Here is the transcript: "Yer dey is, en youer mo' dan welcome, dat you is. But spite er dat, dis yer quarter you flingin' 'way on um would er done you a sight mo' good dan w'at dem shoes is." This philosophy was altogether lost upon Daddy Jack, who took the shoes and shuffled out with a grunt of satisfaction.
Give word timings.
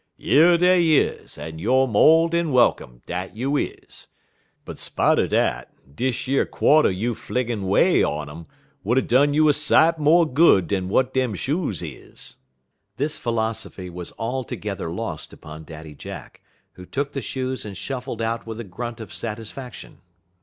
"Yer 0.17 0.57
dey 0.57 0.93
is, 0.95 1.37
en 1.37 1.59
youer 1.59 1.85
mo' 1.87 2.27
dan 2.27 2.51
welcome, 2.51 3.03
dat 3.05 3.35
you 3.35 3.55
is. 3.55 4.07
But 4.65 4.79
spite 4.79 5.19
er 5.19 5.27
dat, 5.27 5.71
dis 5.95 6.27
yer 6.27 6.43
quarter 6.45 6.89
you 6.89 7.13
flingin' 7.13 7.67
'way 7.67 8.01
on 8.01 8.27
um 8.27 8.47
would 8.83 8.97
er 8.97 9.01
done 9.01 9.35
you 9.35 9.47
a 9.47 9.53
sight 9.53 9.99
mo' 9.99 10.25
good 10.25 10.65
dan 10.69 10.87
w'at 10.87 11.13
dem 11.13 11.35
shoes 11.35 11.83
is." 11.83 12.37
This 12.97 13.19
philosophy 13.19 13.91
was 13.91 14.11
altogether 14.17 14.89
lost 14.89 15.33
upon 15.33 15.65
Daddy 15.65 15.93
Jack, 15.93 16.41
who 16.71 16.85
took 16.87 17.11
the 17.13 17.21
shoes 17.21 17.63
and 17.63 17.77
shuffled 17.77 18.23
out 18.23 18.47
with 18.47 18.59
a 18.59 18.63
grunt 18.63 18.99
of 18.99 19.13
satisfaction. 19.13 19.99